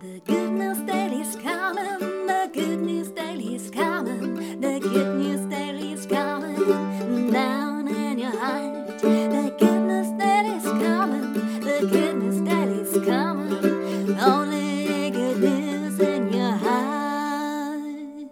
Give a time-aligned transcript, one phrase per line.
[0.00, 7.30] The good news daily's coming, the good news daily's coming, the good news daily's coming
[7.32, 9.00] down in your heart.
[9.00, 16.56] The good news daily's coming, the good news daily's coming, only good news in your
[16.56, 18.30] heart.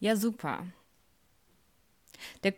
[0.00, 0.66] Ja, super.
[2.42, 2.54] Der,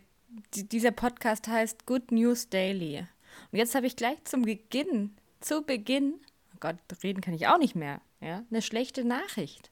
[0.54, 3.06] die- dieser Podcast heißt Good News Daily.
[3.52, 6.14] Und jetzt habe ich gleich zum Beginn, zu Beginn,
[6.54, 9.70] oh Gott, reden kann ich auch nicht mehr, ja, eine schlechte Nachricht.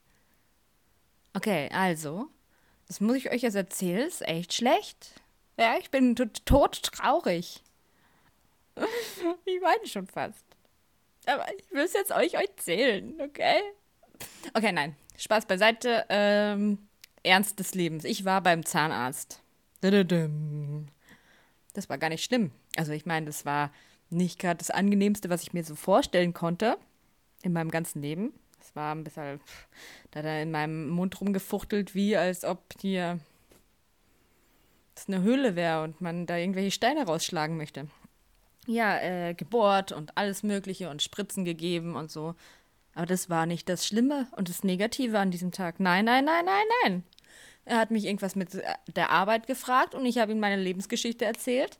[1.32, 2.28] Okay, also,
[2.86, 5.20] das muss ich euch jetzt erzählen, ist echt schlecht.
[5.58, 7.62] Ja, ich bin tot, traurig.
[8.76, 10.44] Ich weine schon fast.
[11.26, 13.60] Aber ich will es jetzt euch erzählen, okay?
[14.52, 16.04] Okay, nein, Spaß beiseite.
[16.08, 16.88] Ähm,
[17.22, 18.04] Ernst des Lebens.
[18.04, 19.40] Ich war beim Zahnarzt.
[19.80, 22.50] Das war gar nicht schlimm.
[22.76, 23.72] Also ich meine, das war
[24.10, 26.76] nicht gerade das angenehmste, was ich mir so vorstellen konnte
[27.44, 28.32] in meinem ganzen Leben.
[28.60, 29.40] Es war ein bisschen,
[30.10, 33.20] da hat er in meinem Mund rumgefuchtelt, wie als ob hier
[34.94, 37.88] das eine Höhle wäre und man da irgendwelche Steine rausschlagen möchte.
[38.66, 42.34] Ja, äh, gebohrt und alles Mögliche und Spritzen gegeben und so.
[42.94, 45.80] Aber das war nicht das Schlimme und das Negative an diesem Tag.
[45.80, 47.02] Nein, nein, nein, nein, nein.
[47.66, 48.50] Er hat mich irgendwas mit
[48.94, 51.78] der Arbeit gefragt und ich habe ihm meine Lebensgeschichte erzählt.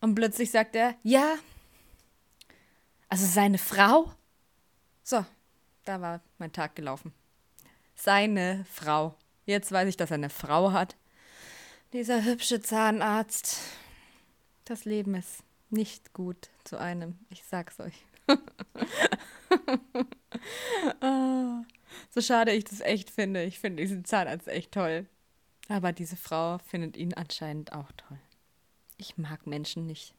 [0.00, 1.34] Und plötzlich sagt er, ja,
[3.08, 4.12] also seine Frau.
[5.08, 5.24] So,
[5.86, 7.14] da war mein Tag gelaufen.
[7.94, 9.14] Seine Frau.
[9.46, 10.96] Jetzt weiß ich, dass er eine Frau hat.
[11.94, 13.56] Dieser hübsche Zahnarzt.
[14.66, 17.18] Das Leben ist nicht gut zu einem.
[17.30, 18.04] Ich sag's euch.
[21.00, 21.62] Ah,
[22.10, 23.42] so schade ich das echt finde.
[23.44, 25.06] Ich finde diesen Zahnarzt echt toll.
[25.68, 28.18] Aber diese Frau findet ihn anscheinend auch toll.
[28.98, 30.14] Ich mag Menschen nicht.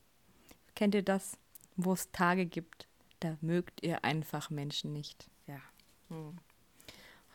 [0.76, 1.38] Kennt ihr das?
[1.76, 2.89] Wo es Tage gibt,
[3.20, 5.30] da mögt ihr einfach Menschen nicht.
[5.48, 5.60] Ja.
[6.10, 6.38] Hm.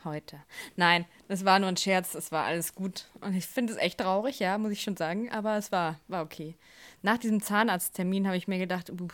[0.04, 0.38] Heute.
[0.77, 3.06] Nein, das war nur ein Scherz, es war alles gut.
[3.20, 6.23] Und ich finde es echt traurig, ja, muss ich schon sagen, aber es war, war
[6.23, 6.56] okay.
[7.00, 9.08] Nach diesem Zahnarzttermin habe ich mir gedacht, uh,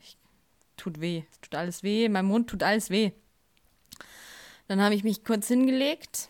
[0.00, 0.16] ich,
[0.76, 3.10] tut weh, es tut alles weh, mein Mund tut alles weh.
[4.68, 6.28] Dann habe ich mich kurz hingelegt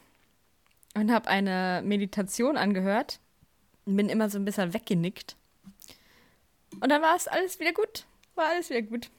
[0.95, 3.21] und habe eine Meditation angehört
[3.85, 5.37] und bin immer so ein bisschen weggenickt.
[6.81, 8.07] Und dann war es alles wieder gut.
[8.37, 9.11] War alles wieder gut.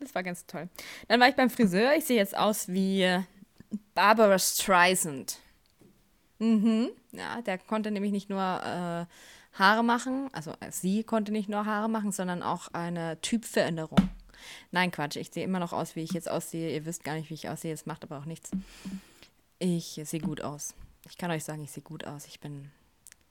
[0.00, 0.68] Das war ganz toll.
[1.08, 1.94] Dann war ich beim Friseur.
[1.94, 3.22] Ich sehe jetzt aus wie
[3.94, 5.38] Barbara Streisand.
[6.38, 6.90] Mhm.
[7.12, 9.06] Ja, der konnte nämlich nicht nur äh,
[9.58, 14.08] Haare machen, also äh, sie konnte nicht nur Haare machen, sondern auch eine Typveränderung.
[14.70, 16.72] Nein, Quatsch, ich sehe immer noch aus, wie ich jetzt aussehe.
[16.72, 18.50] Ihr wisst gar nicht, wie ich aussehe, es macht aber auch nichts.
[19.58, 20.74] Ich sehe gut aus.
[21.08, 22.26] Ich kann euch sagen, ich sehe gut aus.
[22.26, 22.70] Ich bin,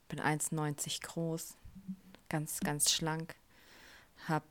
[0.07, 1.55] bin 1,90 groß,
[2.29, 3.35] ganz, ganz schlank,
[4.27, 4.43] hab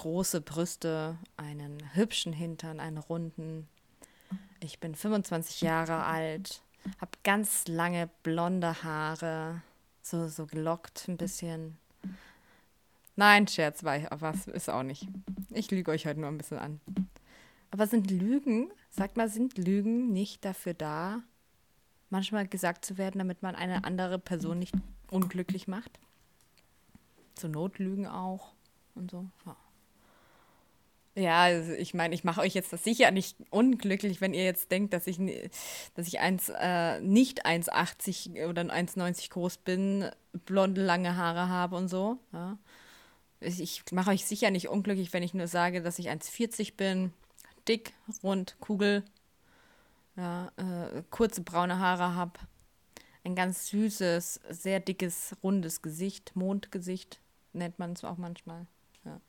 [0.00, 3.68] große Brüste, einen hübschen Hintern, einen runden.
[4.60, 6.62] Ich bin 25 Jahre alt,
[7.02, 9.60] habe ganz lange blonde Haare,
[10.00, 11.76] so, so gelockt ein bisschen.
[13.16, 15.06] Nein, Scherz, war ich, was ist auch nicht.
[15.50, 16.80] Ich lüge euch heute nur ein bisschen an.
[17.70, 21.22] Aber sind Lügen, sagt mal, sind Lügen nicht dafür da,
[22.08, 24.74] manchmal gesagt zu werden, damit man eine andere Person nicht
[25.10, 26.00] unglücklich macht?
[27.34, 28.54] Zur Not Lügen auch
[28.94, 29.26] und so.
[29.44, 29.56] Ja.
[31.20, 34.70] Ja, also ich meine, ich mache euch jetzt das sicher nicht unglücklich, wenn ihr jetzt
[34.70, 35.18] denkt, dass ich,
[35.94, 40.10] dass ich eins, äh, nicht 1,80 oder 1,90 groß bin,
[40.46, 42.18] blonde, lange Haare habe und so.
[42.32, 42.56] Ja.
[43.40, 47.12] Ich ich mache euch sicher nicht unglücklich, wenn ich nur sage, dass ich 1,40 bin,
[47.68, 47.92] dick,
[48.22, 49.04] rund, Kugel,
[50.16, 52.40] ja, äh, kurze braune Haare habe,
[53.24, 57.20] ein ganz süßes, sehr dickes, rundes Gesicht, Mondgesicht
[57.52, 58.66] nennt man es auch manchmal.
[59.04, 59.20] Ja.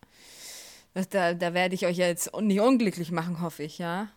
[0.93, 4.09] Da, da werde ich euch ja jetzt nicht unglücklich machen, hoffe ich, ja.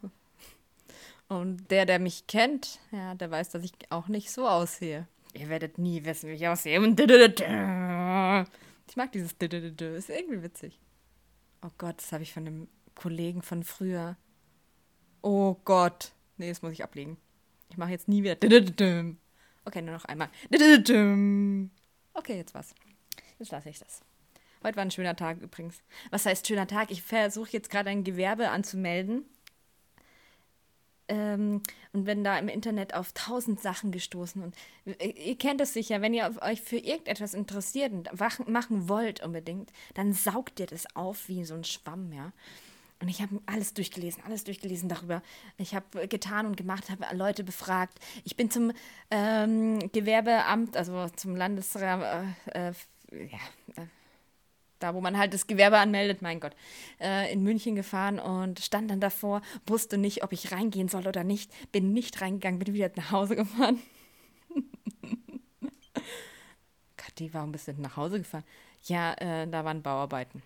[1.28, 5.06] Und der, der mich kennt, ja, der weiß, dass ich auch nicht so aussehe.
[5.32, 6.78] Ihr werdet nie wissen, wie ich aussehe.
[8.86, 10.80] Ich mag dieses ist irgendwie witzig.
[11.62, 14.16] Oh Gott, das habe ich von einem Kollegen von früher.
[15.22, 16.12] Oh Gott.
[16.36, 17.16] Nee, das muss ich ablegen.
[17.70, 18.36] Ich mache jetzt nie wieder.
[19.64, 20.28] Okay, nur noch einmal.
[22.12, 22.74] Okay, jetzt was.
[23.38, 24.02] Jetzt lasse ich das.
[24.64, 25.76] Heute war ein schöner Tag übrigens.
[26.10, 26.90] Was heißt schöner Tag?
[26.90, 29.26] Ich versuche jetzt gerade ein Gewerbe anzumelden.
[31.06, 31.62] Ähm,
[31.92, 34.42] und bin da im Internet auf tausend Sachen gestoßen.
[34.42, 34.56] Und
[34.86, 39.70] äh, ihr kennt es sicher, wenn ihr euch für irgendetwas interessiert und machen wollt unbedingt,
[39.92, 42.32] dann saugt ihr das auf wie so ein Schwamm, ja.
[43.00, 45.22] Und ich habe alles durchgelesen, alles durchgelesen darüber.
[45.58, 47.98] Ich habe getan und gemacht, habe Leute befragt.
[48.24, 48.72] Ich bin zum
[49.10, 52.72] ähm, Gewerbeamt, also zum Landesrat, äh, äh,
[53.26, 53.86] ja, äh,
[54.84, 56.54] da wo man halt das Gewerbe anmeldet, mein Gott,
[57.00, 61.24] äh, in München gefahren und stand dann davor, wusste nicht, ob ich reingehen soll oder
[61.24, 63.80] nicht, bin nicht reingegangen, bin wieder nach Hause gefahren.
[66.98, 68.44] Kathi, warum bist du denn nach Hause gefahren?
[68.82, 70.42] Ja, äh, da waren Bauarbeiten.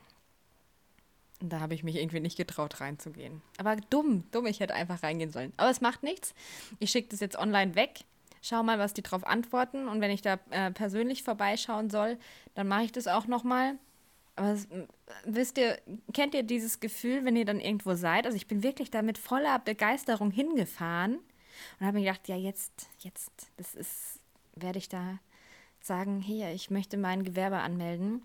[1.40, 3.42] Da habe ich mich irgendwie nicht getraut, reinzugehen.
[3.58, 5.52] Aber dumm, dumm, ich hätte einfach reingehen sollen.
[5.56, 6.32] Aber es macht nichts.
[6.78, 8.04] Ich schicke das jetzt online weg.
[8.40, 9.88] Schau mal, was die drauf antworten.
[9.88, 12.18] Und wenn ich da äh, persönlich vorbeischauen soll,
[12.54, 13.78] dann mache ich das auch nochmal.
[14.38, 14.68] Aber es,
[15.24, 15.78] wisst ihr,
[16.12, 18.24] kennt ihr dieses Gefühl, wenn ihr dann irgendwo seid?
[18.24, 21.18] Also ich bin wirklich da mit voller Begeisterung hingefahren
[21.78, 24.20] und habe mir gedacht, ja, jetzt, jetzt, das ist,
[24.54, 25.18] werde ich da
[25.80, 28.22] sagen, hier, ich möchte mein Gewerbe anmelden.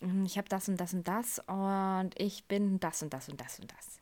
[0.00, 3.40] Mhm, ich habe das und das und das und ich bin das und das und
[3.40, 4.00] das und das.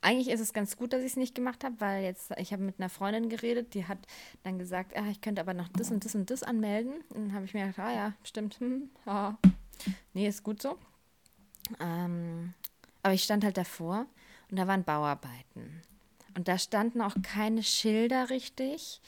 [0.00, 2.62] Eigentlich ist es ganz gut, dass ich es nicht gemacht habe, weil jetzt, ich habe
[2.62, 3.98] mit einer Freundin geredet, die hat
[4.42, 6.94] dann gesagt, ah, ich könnte aber noch das und das und das anmelden.
[7.10, 9.32] Und dann habe ich mir gedacht, ah ja, stimmt, hm, oh.
[10.12, 10.78] Nee, ist gut so.
[11.80, 12.54] Ähm,
[13.02, 14.06] aber ich stand halt davor
[14.50, 15.82] und da waren Bauarbeiten.
[16.36, 19.00] Und da standen auch keine Schilder richtig.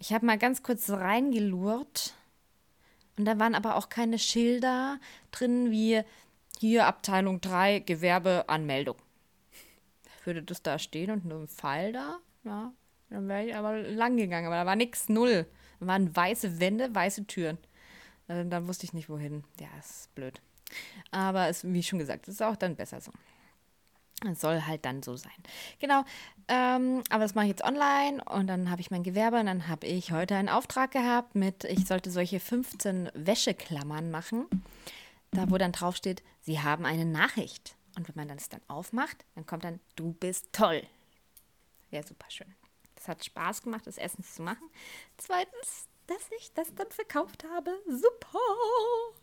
[0.00, 2.14] Ich habe mal ganz kurz reingelurrt
[3.18, 4.98] und da waren aber auch keine Schilder
[5.30, 6.02] drin wie
[6.58, 8.96] hier Abteilung 3 Gewerbeanmeldung.
[10.24, 12.18] Würde das da stehen und nur ein Pfeil da?
[12.44, 12.72] Ja,
[13.10, 14.46] dann wäre ich aber lang gegangen.
[14.46, 15.46] Aber da war nichts, null.
[15.80, 17.58] Da waren weiße Wände, weiße Türen.
[18.28, 19.44] Dann, dann wusste ich nicht wohin.
[19.60, 20.40] Ja, ist blöd.
[21.10, 23.12] Aber es, wie schon gesagt, ist auch dann besser so.
[24.24, 25.32] Es soll halt dann so sein.
[25.78, 26.02] Genau.
[26.48, 29.68] Ähm, aber das mache ich jetzt online und dann habe ich mein Gewerbe und dann
[29.68, 34.46] habe ich heute einen Auftrag gehabt mit, ich sollte solche 15 Wäscheklammern machen,
[35.32, 37.76] da wo dann drauf steht, Sie haben eine Nachricht.
[37.96, 40.82] Und wenn man das dann aufmacht, dann kommt dann, du bist toll.
[41.90, 42.54] Ja, super schön.
[42.94, 44.68] Das hat Spaß gemacht, das Essen zu machen.
[45.16, 47.70] Zweitens, dass ich das dann verkauft habe.
[47.86, 48.38] Super!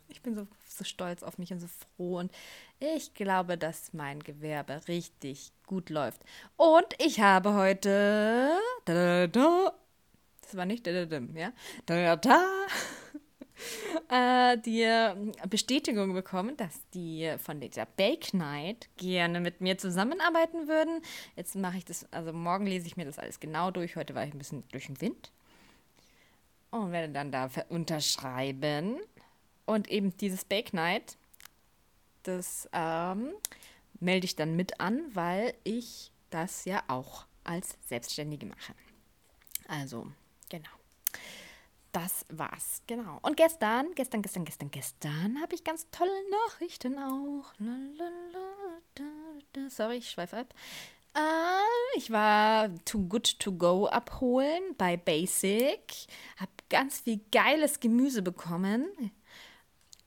[0.08, 2.18] Ich bin so, so stolz auf mich und so froh.
[2.18, 2.32] Und
[2.78, 6.22] ich glaube, dass mein Gewerbe richtig gut läuft.
[6.56, 8.58] Und ich habe heute.
[8.84, 9.74] Da, da, da,
[10.42, 11.52] das war nicht ja?
[14.10, 14.84] Äh, die
[15.48, 21.00] Bestätigung bekommen, dass die von dieser Bake Night gerne mit mir zusammenarbeiten würden.
[21.36, 23.96] Jetzt mache ich das, also morgen lese ich mir das alles genau durch.
[23.96, 25.30] Heute war ich ein bisschen durch den Wind
[26.74, 29.00] und werde dann da unterschreiben.
[29.64, 31.16] Und eben dieses Bake Night,
[32.22, 33.32] das ähm,
[34.00, 38.74] melde ich dann mit an, weil ich das ja auch als Selbstständige mache.
[39.68, 40.06] Also,
[40.48, 40.68] genau.
[41.92, 43.20] Das war's, genau.
[43.22, 46.10] Und gestern, gestern, gestern, gestern, gestern habe ich ganz tolle
[46.48, 47.52] Nachrichten auch.
[49.68, 50.54] Sorry, ich schweife ab.
[51.14, 55.80] Äh, ich war Too Good To Go abholen bei Basic.
[56.36, 59.12] Hab ganz viel geiles Gemüse bekommen.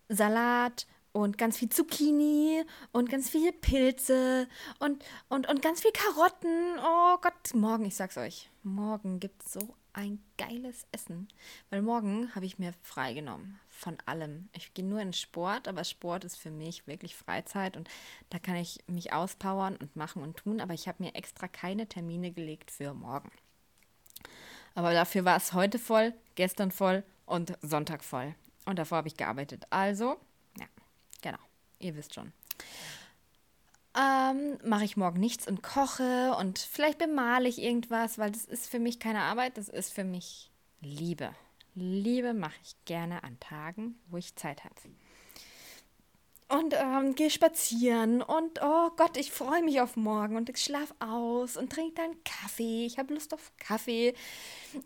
[0.09, 2.61] Salat und ganz viel Zucchini
[2.91, 4.49] und ganz viele Pilze
[4.79, 6.77] und, und, und ganz viel Karotten.
[6.79, 11.29] Oh Gott, morgen, ich sag's euch, morgen gibt's so ein geiles Essen.
[11.69, 14.49] Weil morgen habe ich mir freigenommen von allem.
[14.51, 17.89] Ich gehe nur in Sport, aber Sport ist für mich wirklich Freizeit und
[18.29, 21.87] da kann ich mich auspowern und machen und tun, aber ich habe mir extra keine
[21.87, 23.31] Termine gelegt für morgen.
[24.77, 28.35] Aber dafür war es heute voll, gestern voll und Sonntag voll.
[28.63, 29.65] Und davor habe ich gearbeitet.
[29.71, 30.17] Also,
[30.59, 30.67] ja,
[31.23, 31.39] genau,
[31.79, 32.31] ihr wisst schon.
[33.97, 38.69] Ähm, mache ich morgen nichts und koche und vielleicht bemale ich irgendwas, weil das ist
[38.69, 41.31] für mich keine Arbeit, das ist für mich Liebe.
[41.73, 44.75] Liebe mache ich gerne an Tagen, wo ich Zeit habe.
[46.49, 50.95] Und ähm, gehe spazieren und oh Gott, ich freue mich auf morgen und ich schlafe
[50.99, 52.85] aus und trinke dann Kaffee.
[52.85, 54.13] Ich habe Lust auf Kaffee.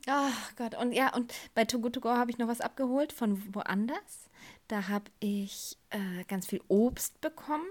[0.08, 4.30] Ach Gott, und ja, und bei Too Good habe ich noch was abgeholt von woanders.
[4.70, 7.68] Da habe ich äh, ganz viel Obst bekommen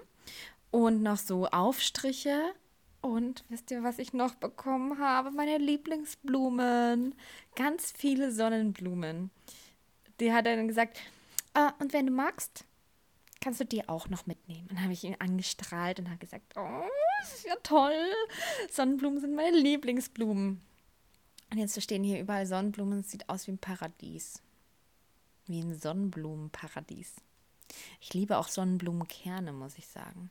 [0.71, 2.53] und noch so Aufstriche.
[3.01, 5.31] Und wisst ihr, was ich noch bekommen habe?
[5.31, 7.15] Meine Lieblingsblumen.
[7.57, 9.31] Ganz viele Sonnenblumen.
[10.21, 11.01] Die hat dann gesagt,
[11.55, 12.67] ah, und wenn du magst,
[13.41, 14.69] kannst du die auch noch mitnehmen.
[14.69, 16.89] Und dann habe ich ihn angestrahlt und habe gesagt, oh,
[17.21, 18.13] das ist ja toll.
[18.71, 20.61] Sonnenblumen sind meine Lieblingsblumen.
[21.51, 23.01] Und jetzt stehen hier überall Sonnenblumen.
[23.01, 24.43] Es sieht aus wie ein Paradies.
[25.47, 27.17] Wie ein Sonnenblumenparadies.
[28.01, 30.31] Ich liebe auch Sonnenblumenkerne, muss ich sagen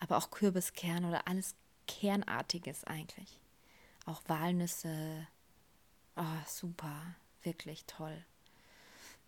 [0.00, 1.54] aber auch Kürbiskern oder alles
[1.86, 3.38] Kernartiges eigentlich.
[4.06, 5.28] Auch Walnüsse.
[6.16, 7.14] Oh, super.
[7.42, 8.24] Wirklich toll.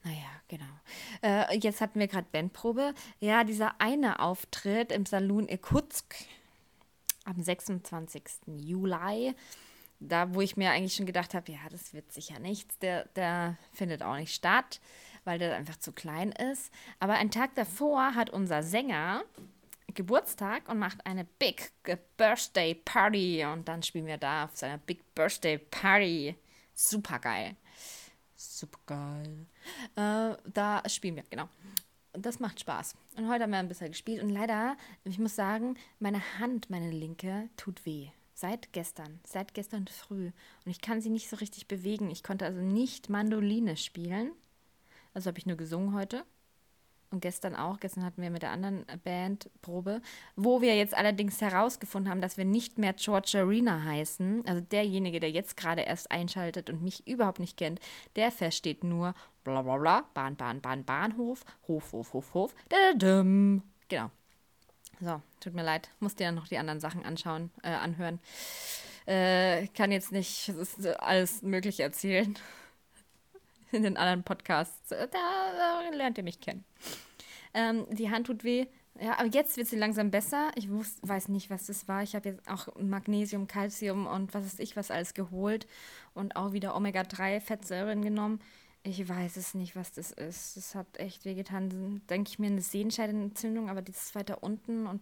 [0.05, 0.65] Naja, genau.
[1.23, 2.95] Äh, jetzt hatten wir gerade Bandprobe.
[3.21, 6.15] Ja, dieser eine Auftritt im Saloon Irkutsk
[7.25, 8.23] am 26.
[8.47, 9.35] Juli,
[10.01, 13.57] da wo ich mir eigentlich schon gedacht habe, ja, das wird sicher nichts, der, der
[13.73, 14.81] findet auch nicht statt.
[15.25, 16.73] weil der einfach zu klein ist.
[16.99, 19.23] Aber einen Tag davor hat unser Sänger
[19.95, 21.71] Geburtstag und macht eine Big
[22.17, 23.45] Birthday Party.
[23.45, 26.35] Und dann spielen wir da auf seiner Big Birthday Party.
[26.75, 27.57] Super geil.
[28.43, 29.47] Super geil.
[29.95, 31.49] Äh, da spielen wir, genau.
[32.13, 32.97] Und das macht Spaß.
[33.17, 34.23] Und heute haben wir ein bisschen gespielt.
[34.23, 38.09] Und leider, ich muss sagen, meine Hand, meine linke, tut weh.
[38.35, 39.21] Seit gestern.
[39.25, 40.33] Seit gestern früh.
[40.65, 42.11] Und ich kann sie nicht so richtig bewegen.
[42.11, 44.33] Ich konnte also nicht Mandoline spielen.
[45.15, 46.25] Also habe ich nur gesungen heute
[47.12, 47.78] und gestern auch.
[47.81, 50.00] Gestern hatten wir mit der anderen Band Probe,
[50.37, 54.45] wo wir jetzt allerdings herausgefunden haben, dass wir nicht mehr George Arena heißen.
[54.47, 57.81] Also derjenige, der jetzt gerade erst einschaltet und mich überhaupt nicht kennt,
[58.16, 59.14] der versteht nur
[59.45, 62.54] bla bla bla, Bahn, Bahn, Bahn, Bahnhof, Hof, Hof, Hof, Hof.
[62.69, 63.62] Dadadum.
[63.88, 64.11] Genau.
[65.00, 68.21] So, tut mir leid, musste ja noch die anderen Sachen anschauen, äh, anhören.
[69.04, 70.52] Äh, kann jetzt nicht
[71.00, 72.38] alles Mögliche erzählen
[73.76, 74.88] in den anderen Podcasts.
[74.88, 76.64] Da, da lernt ihr mich kennen.
[77.55, 78.67] Ähm, die Hand tut weh.
[79.00, 80.50] Ja, aber jetzt wird sie langsam besser.
[80.55, 82.02] Ich wus, weiß nicht, was das war.
[82.02, 85.67] Ich habe jetzt auch Magnesium, Calcium und was weiß ich was alles geholt
[86.14, 88.41] und auch wieder Omega-3-Fettsäuren genommen.
[88.85, 90.57] Ich weiß es nicht, was das ist.
[90.57, 92.02] Das hat echt wehgetan.
[92.11, 95.00] Denke ich mir eine Sehenscheidenentzündung, aber die ist weiter unten und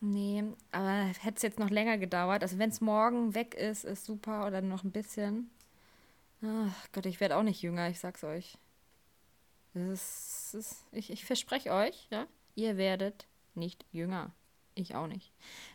[0.00, 2.42] nee, aber hätte es jetzt noch länger gedauert.
[2.42, 5.50] Also wenn es morgen weg ist, ist super oder noch ein bisschen.
[6.44, 8.58] Ach Gott, ich werde auch nicht jünger, ich sag's euch.
[9.74, 14.32] Das ist, das ist, ich, ich verspreche euch, ja, ihr werdet nicht jünger.
[14.74, 15.32] Ich auch nicht.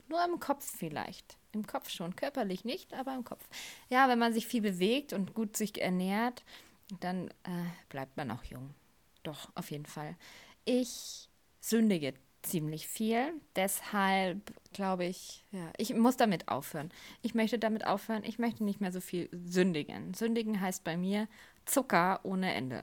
[0.08, 1.38] Nur im Kopf vielleicht.
[1.52, 2.16] Im Kopf schon.
[2.16, 3.48] Körperlich nicht, aber im Kopf.
[3.90, 6.44] Ja, wenn man sich viel bewegt und gut sich ernährt,
[7.00, 8.74] dann äh, bleibt man auch jung.
[9.22, 10.16] Doch, auf jeden Fall.
[10.66, 11.30] Ich
[11.62, 12.16] sündige
[12.50, 13.34] ziemlich viel.
[13.56, 16.92] Deshalb glaube ich, ja, ich muss damit aufhören.
[17.22, 18.24] Ich möchte damit aufhören.
[18.24, 20.14] Ich möchte nicht mehr so viel sündigen.
[20.14, 21.28] Sündigen heißt bei mir
[21.66, 22.82] Zucker ohne Ende.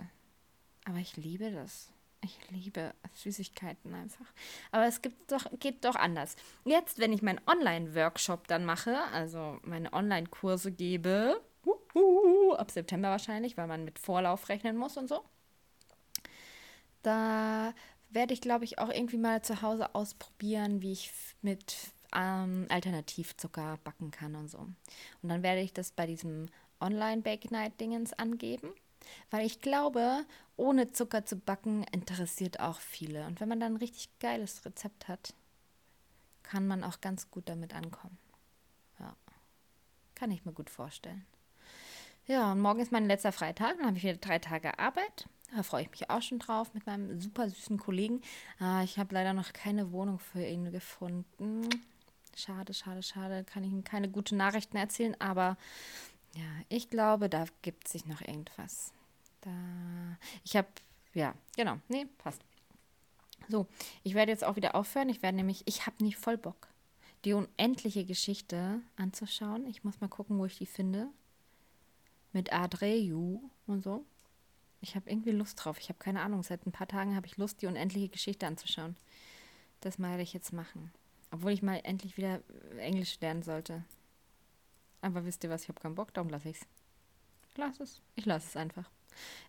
[0.84, 1.90] Aber ich liebe das.
[2.20, 4.26] Ich liebe Süßigkeiten einfach.
[4.72, 6.36] Aber es gibt doch, geht doch anders.
[6.64, 11.40] Jetzt, wenn ich meinen Online-Workshop dann mache, also meine Online-Kurse gebe,
[12.56, 15.22] ab September wahrscheinlich, weil man mit Vorlauf rechnen muss und so,
[17.02, 17.74] da
[18.14, 21.10] werde ich, glaube ich, auch irgendwie mal zu Hause ausprobieren, wie ich
[21.42, 21.76] mit
[22.14, 24.58] ähm, Alternativzucker backen kann und so.
[24.58, 26.48] Und dann werde ich das bei diesem
[26.80, 28.70] Online-Bake-Night-Dingens angeben,
[29.30, 30.24] weil ich glaube,
[30.56, 33.26] ohne Zucker zu backen interessiert auch viele.
[33.26, 35.34] Und wenn man dann ein richtig geiles Rezept hat,
[36.42, 38.18] kann man auch ganz gut damit ankommen.
[39.00, 39.16] Ja,
[40.14, 41.26] kann ich mir gut vorstellen.
[42.26, 45.28] Ja, und morgen ist mein letzter Freitag, dann habe ich wieder drei Tage Arbeit.
[45.54, 48.22] Da freue ich mich auch schon drauf mit meinem super süßen Kollegen.
[48.58, 51.68] Ah, ich habe leider noch keine Wohnung für ihn gefunden.
[52.36, 53.44] Schade, schade, schade.
[53.44, 55.56] Kann ich ihm keine guten Nachrichten erzählen, aber
[56.34, 58.92] ja, ich glaube, da gibt sich noch irgendwas.
[59.42, 59.50] Da.
[60.42, 60.66] Ich habe,
[61.12, 61.76] ja, genau.
[61.86, 62.42] Nee, passt.
[63.48, 63.68] So,
[64.02, 65.08] ich werde jetzt auch wieder aufhören.
[65.08, 66.66] Ich werde nämlich, ich habe nicht voll Bock,
[67.24, 69.66] die unendliche Geschichte anzuschauen.
[69.68, 71.08] Ich muss mal gucken, wo ich die finde.
[72.32, 74.04] Mit Adreu und so.
[74.84, 75.78] Ich habe irgendwie Lust drauf.
[75.80, 76.42] Ich habe keine Ahnung.
[76.42, 78.96] Seit ein paar Tagen habe ich Lust, die unendliche Geschichte anzuschauen.
[79.80, 80.92] Das werde ich jetzt machen.
[81.30, 82.42] Obwohl ich mal endlich wieder
[82.78, 83.82] Englisch lernen sollte.
[85.00, 85.62] Aber wisst ihr was?
[85.62, 86.66] Ich habe keinen Bock, darum lasse ich es.
[87.56, 88.02] Lass es.
[88.14, 88.90] Ich lasse es einfach.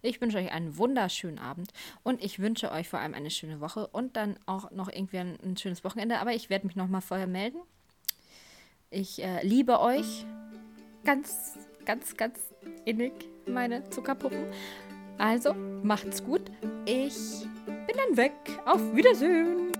[0.02, 1.74] Ich wünsche euch einen wunderschönen Abend
[2.04, 5.38] und ich wünsche euch vor allem eine schöne Woche und dann auch noch irgendwie ein,
[5.44, 6.20] ein schönes Wochenende.
[6.20, 7.60] Aber ich werde mich nochmal vorher melden.
[8.90, 10.26] Ich äh, liebe euch
[11.04, 12.40] ganz, ganz, ganz
[12.86, 13.12] innig,
[13.48, 14.46] meine Zuckerpuppen.
[15.18, 15.54] Also,
[15.84, 16.42] macht's gut.
[16.86, 18.34] Ich bin dann weg.
[18.66, 19.75] Auf Wiedersehen.